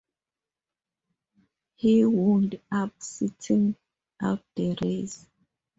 [1.75, 3.75] He wound up sitting
[4.19, 5.27] out the race.